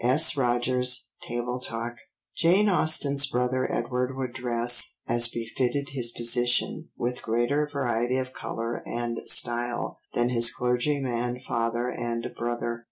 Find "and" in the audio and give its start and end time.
8.87-9.19, 11.87-12.25